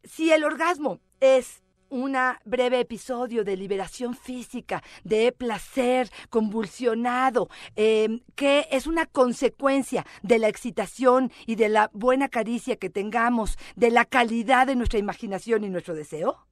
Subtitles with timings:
[0.04, 8.66] Si el orgasmo es un breve episodio de liberación física, de placer convulsionado, eh, que
[8.70, 14.04] es una consecuencia de la excitación y de la buena caricia que tengamos, de la
[14.04, 16.46] calidad de nuestra imaginación y nuestro deseo,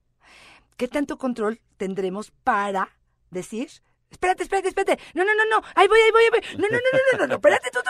[0.77, 2.89] ¿qué tanto control tendremos para
[3.31, 3.69] decir?
[4.09, 5.03] Espérate, espérate, espérate.
[5.13, 5.61] No, no, no, no.
[5.75, 6.57] Ahí voy, ahí voy, ahí voy.
[6.57, 7.35] No, no, no, no, no, no, no.
[7.35, 7.89] Espérate tú, tú,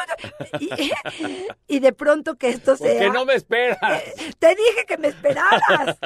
[0.49, 0.57] tú.
[1.67, 2.99] Y, y de pronto que esto ¿Por sea.
[2.99, 3.79] qué no me esperas?
[4.39, 5.97] Te dije que me esperaras.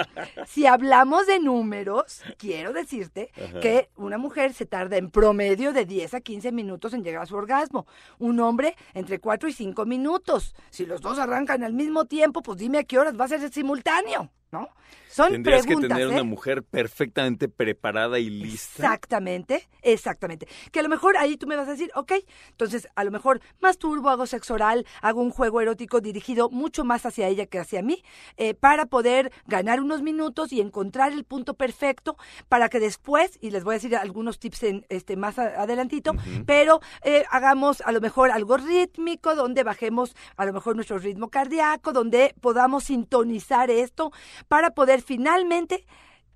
[0.47, 6.13] Si hablamos de números, quiero decirte que una mujer se tarda en promedio de 10
[6.16, 7.88] a 15 minutos en llegar a su orgasmo.
[8.19, 10.53] Un hombre entre 4 y 5 minutos.
[10.69, 13.49] Si los dos arrancan al mismo tiempo, pues dime a qué horas va a ser
[13.51, 14.67] simultáneo, ¿no?
[15.09, 16.13] Son Tendrías que preguntas, tener ¿eh?
[16.13, 18.84] una mujer perfectamente preparada y lista.
[18.84, 20.47] Exactamente, exactamente.
[20.72, 22.13] Que a lo mejor ahí tú me vas a decir, ok,
[22.50, 26.84] entonces a lo mejor más turbo, hago sexo oral, hago un juego erótico dirigido mucho
[26.85, 28.03] más hacia ella que hacia mí,
[28.38, 32.17] eh, para poder ganar unos minutos y encontrar el punto perfecto
[32.50, 36.13] para que después, y les voy a decir algunos tips en, este, más a- adelantito,
[36.45, 41.29] pero eh, hagamos a lo mejor algo rítmico, donde bajemos a lo mejor nuestro ritmo
[41.29, 44.11] cardíaco, donde podamos sintonizar esto
[44.47, 45.85] para poder finalmente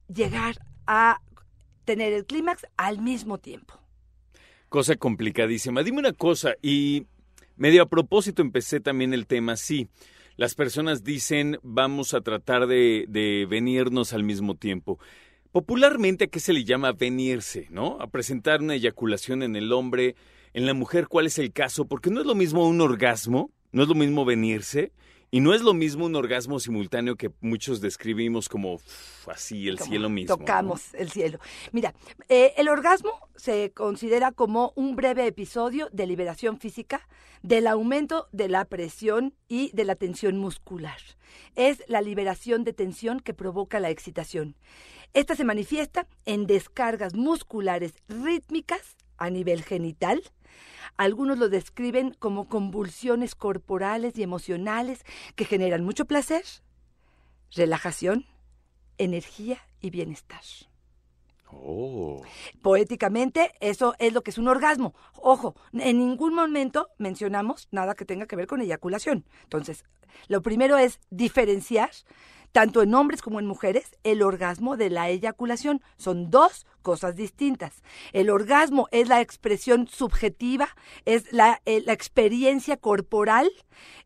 [0.08, 0.56] llegar
[0.88, 1.20] a
[1.86, 3.80] tener el clímax al mismo tiempo.
[4.70, 5.84] Cosa complicadísima.
[5.84, 7.06] Dime una cosa, y
[7.56, 9.88] medio a propósito empecé también el tema, sí.
[10.36, 15.00] Las personas dicen vamos a tratar de, de venirnos al mismo tiempo.
[15.52, 17.98] Popularmente, ¿a qué se le llama venirse, no?
[18.02, 20.16] A presentar una eyaculación en el hombre,
[20.54, 21.86] en la mujer, ¿cuál es el caso?
[21.86, 24.92] Porque no es lo mismo un orgasmo, no es lo mismo venirse,
[25.35, 29.78] y no es lo mismo un orgasmo simultáneo que muchos describimos como uf, así, el
[29.78, 30.34] Como cielo mismo.
[30.34, 30.38] ¿no?
[30.38, 31.40] Tocamos el cielo.
[31.73, 31.94] Mira,
[32.30, 37.06] eh, el orgasmo se considera como un breve episodio de liberación física,
[37.44, 41.00] del aumento de la presión y de la tensión muscular.
[41.56, 44.56] Es la liberación de tensión que provoca la excitación.
[45.13, 50.21] Esta se manifiesta en descargas musculares rítmicas a nivel genital.
[50.97, 55.03] Algunos lo describen como convulsiones corporales y emocionales
[55.35, 56.44] que generan mucho placer,
[57.51, 58.25] relajación,
[58.97, 60.41] energía y bienestar.
[61.51, 62.21] Oh.
[62.62, 64.94] Poéticamente, eso es lo que es un orgasmo.
[65.15, 69.25] Ojo, en ningún momento mencionamos nada que tenga que ver con eyaculación.
[69.44, 69.85] Entonces,
[70.27, 71.91] lo primero es diferenciar.
[72.56, 75.81] Tanto en hombres como en mujeres, el orgasmo de la eyaculación.
[75.98, 77.84] Son dos cosas distintas.
[78.13, 80.69] El orgasmo es la expresión subjetiva,
[81.04, 83.52] es la, eh, experiencia corporal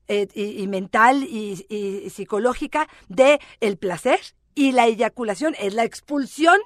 [0.08, 4.20] eh, y, y mental y, y psicológica de el placer
[4.56, 6.60] y la eyaculación es la expulsión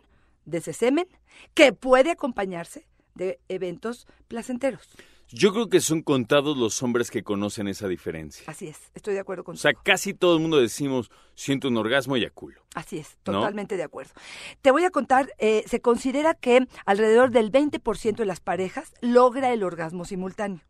[0.45, 1.07] de ese semen
[1.53, 4.87] que puede acompañarse de eventos placenteros.
[5.29, 8.43] Yo creo que son contados los hombres que conocen esa diferencia.
[8.47, 9.61] Así es, estoy de acuerdo O contigo.
[9.61, 12.61] sea, casi todo el mundo decimos, siento un orgasmo y aculo.
[12.75, 13.33] Así es, ¿No?
[13.33, 14.11] totalmente de acuerdo.
[14.61, 19.51] Te voy a contar, eh, se considera que alrededor del 20% de las parejas logra
[19.53, 20.61] el orgasmo simultáneo.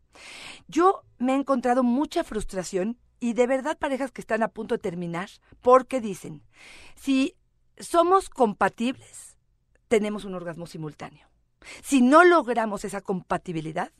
[0.68, 4.78] Yo me he encontrado mucha frustración y de verdad parejas que están a punto de
[4.78, 5.28] terminar
[5.60, 6.42] porque dicen,
[6.94, 7.34] si
[7.78, 9.36] somos compatibles,
[9.88, 11.26] tenemos un orgasmo simultáneo.
[11.82, 13.90] Si no logramos esa compatibilidad,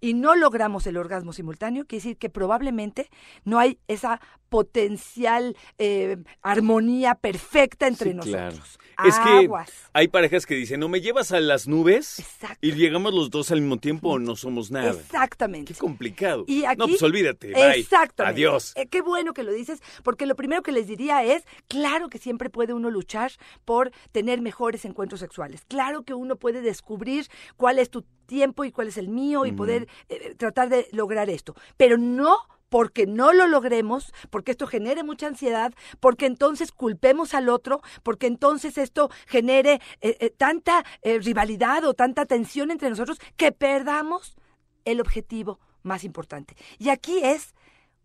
[0.00, 3.08] y no logramos el orgasmo simultáneo, quiere decir que probablemente
[3.44, 8.78] no hay esa potencial eh, armonía perfecta entre Sí, nosotros.
[8.96, 9.08] claro.
[9.08, 9.48] Es que
[9.92, 12.58] hay parejas que dicen, no me llevas a las nubes Exacto.
[12.60, 14.90] y llegamos los dos al mismo tiempo o no somos nada.
[14.90, 15.72] Exactamente.
[15.74, 16.44] Qué complicado.
[16.48, 17.52] Y aquí, no, pues olvídate.
[17.78, 18.40] Exactamente.
[18.40, 18.72] Adiós.
[18.76, 22.18] Eh, qué bueno que lo dices, porque lo primero que les diría es, claro que
[22.18, 23.30] siempre puede uno luchar
[23.64, 25.62] por tener mejores encuentros sexuales.
[25.68, 29.50] Claro que uno puede descubrir cuál es tu tiempo y cuál es el mío y
[29.50, 31.56] poder eh, tratar de lograr esto.
[31.76, 32.36] Pero no
[32.68, 38.26] porque no lo logremos, porque esto genere mucha ansiedad, porque entonces culpemos al otro, porque
[38.26, 44.36] entonces esto genere eh, eh, tanta eh, rivalidad o tanta tensión entre nosotros que perdamos
[44.84, 46.56] el objetivo más importante.
[46.78, 47.54] Y aquí es,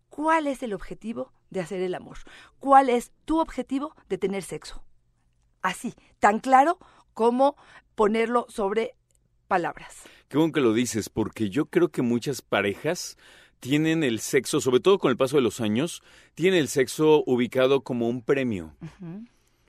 [0.08, 2.18] ¿cuál es el objetivo de hacer el amor?
[2.58, 4.82] ¿Cuál es tu objetivo de tener sexo?
[5.62, 6.78] Así, tan claro
[7.14, 7.56] como
[7.94, 8.96] ponerlo sobre
[9.44, 10.02] palabras.
[10.28, 13.16] Qué bueno que lo dices, porque yo creo que muchas parejas
[13.60, 16.02] tienen el sexo, sobre todo con el paso de los años,
[16.34, 18.74] tienen el sexo ubicado como un premio.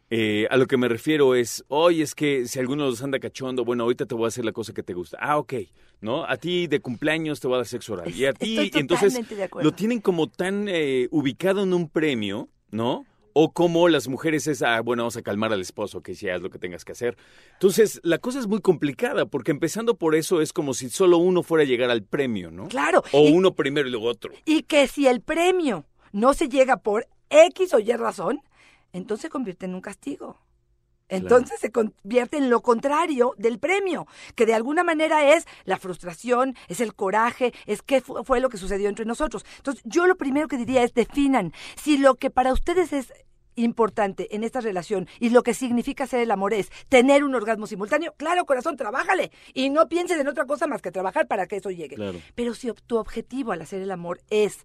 [0.10, 3.66] Eh, a lo que me refiero es, oye, es que si alguno los anda cachondo,
[3.66, 5.18] bueno, ahorita te voy a hacer la cosa que te gusta.
[5.20, 5.54] Ah, ok,
[6.02, 6.26] ¿no?
[6.26, 8.14] A ti de cumpleaños te voy a dar sexo oral.
[8.14, 12.50] Y a ti, estoy entonces, de lo tienen como tan eh, ubicado en un premio,
[12.72, 13.06] ¿no?
[13.38, 16.42] O como las mujeres es, ah, bueno, vamos a calmar al esposo, que si haz
[16.42, 17.18] lo que tengas que hacer.
[17.52, 21.44] Entonces, la cosa es muy complicada, porque empezando por eso es como si solo uno
[21.44, 22.70] fuera a llegar al premio, ¿no?
[22.70, 23.04] Claro.
[23.12, 24.32] O y, uno primero y luego otro.
[24.46, 25.84] y que si el premio
[26.14, 28.40] no se llega por X o Y razón,
[28.94, 30.38] entonces se convierte en un castigo.
[31.08, 36.56] Entonces se convierte en lo contrario del premio, que de alguna manera es la frustración,
[36.68, 39.46] es el coraje, es qué fu- fue lo que sucedió entre nosotros.
[39.58, 43.14] Entonces yo lo primero que diría es definan si lo que para ustedes es
[43.58, 47.68] importante en esta relación y lo que significa ser el amor es tener un orgasmo
[47.68, 51.58] simultáneo, claro, corazón, trabájale y no pienses en otra cosa más que trabajar para que
[51.58, 51.96] eso llegue.
[51.96, 52.20] Claro.
[52.36, 54.58] Pero si tu objetivo al hacer el amor es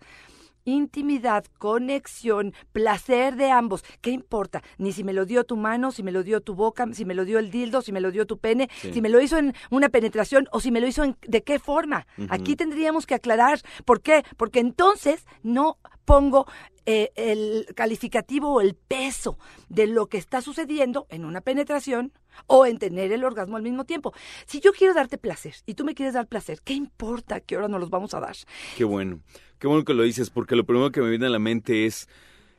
[0.64, 4.62] intimidad, conexión, placer de ambos, ¿qué importa?
[4.78, 7.14] Ni si me lo dio tu mano, si me lo dio tu boca, si me
[7.14, 8.92] lo dio el dildo, si me lo dio tu pene, Sí.
[8.92, 11.58] si me lo hizo en una penetración o si me lo hizo en de qué
[11.58, 12.06] forma.
[12.28, 15.78] Aquí tendríamos que aclarar por qué, porque entonces no
[16.10, 16.46] pongo
[16.86, 22.12] eh, el calificativo o el peso de lo que está sucediendo en una penetración
[22.48, 24.12] o en tener el orgasmo al mismo tiempo.
[24.46, 27.68] Si yo quiero darte placer y tú me quieres dar placer, ¿qué importa qué hora
[27.68, 28.34] nos los vamos a dar?
[28.76, 29.20] Qué bueno.
[29.60, 32.08] Qué bueno que lo dices, porque lo primero que me viene a la mente es,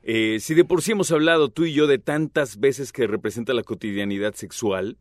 [0.01, 3.53] eh, si de por sí hemos hablado tú y yo de tantas veces que representa
[3.53, 4.97] la cotidianidad sexual,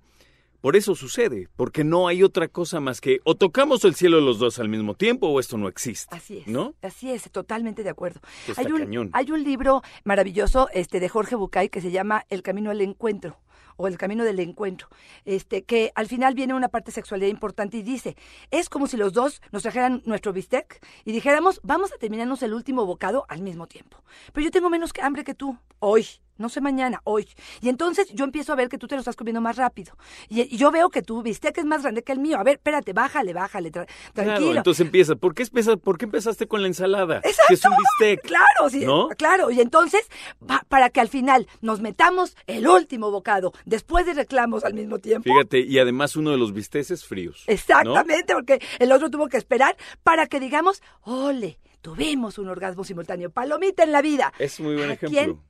[0.61, 4.39] por eso sucede, porque no hay otra cosa más que o tocamos el cielo los
[4.39, 6.15] dos al mismo tiempo o esto no existe.
[6.15, 6.47] Así es.
[6.47, 6.75] ¿No?
[6.83, 8.21] Así es, totalmente de acuerdo.
[8.57, 9.11] Hay un, cañón.
[9.13, 13.39] hay un libro maravilloso este, de Jorge Bucay que se llama El Camino al Encuentro
[13.81, 14.89] o El Camino del Encuentro,
[15.25, 18.15] este, que al final viene una parte de sexualidad importante y dice,
[18.51, 22.53] es como si los dos nos trajeran nuestro bistec y dijéramos, vamos a terminarnos el
[22.53, 24.05] último bocado al mismo tiempo.
[24.35, 26.07] Pero yo tengo menos hambre que tú, hoy,
[26.41, 27.29] no sé mañana, hoy.
[27.61, 29.97] Y entonces yo empiezo a ver que tú te lo estás comiendo más rápido.
[30.29, 32.39] Y, y yo veo que tu bistec es más grande que el mío.
[32.39, 34.57] A ver, espérate, bájale, bájale, tra- Claro, tranquilo.
[34.57, 35.15] entonces empieza.
[35.17, 35.45] ¿Por qué,
[35.83, 37.19] ¿Por qué empezaste con la ensalada?
[37.19, 37.43] Exacto.
[37.49, 38.23] Que es un bistec.
[38.27, 39.09] Claro, sí, ¿No?
[39.17, 39.51] claro.
[39.51, 40.09] Y entonces,
[40.47, 44.99] pa- para que al final nos metamos el último bocado, después de reclamos al mismo
[44.99, 45.31] tiempo.
[45.31, 47.45] Fíjate, y además uno de los bisteces fríos.
[47.47, 47.53] ¿no?
[47.53, 53.31] Exactamente, porque el otro tuvo que esperar para que digamos, ole, tuvimos un orgasmo simultáneo,
[53.31, 54.33] palomita en la vida.
[54.39, 55.19] Es muy buen ¿A ejemplo.
[55.19, 55.41] quién